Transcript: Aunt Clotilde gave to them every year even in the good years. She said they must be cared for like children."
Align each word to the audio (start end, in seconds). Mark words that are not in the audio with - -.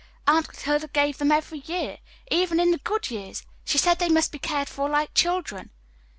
Aunt 0.25 0.47
Clotilde 0.47 0.91
gave 0.93 1.13
to 1.13 1.19
them 1.19 1.31
every 1.31 1.59
year 1.59 1.99
even 2.31 2.59
in 2.59 2.71
the 2.71 2.79
good 2.79 3.11
years. 3.11 3.45
She 3.65 3.77
said 3.77 3.99
they 3.99 4.09
must 4.09 4.31
be 4.31 4.39
cared 4.39 4.67
for 4.67 4.89
like 4.89 5.13
children." 5.13 5.69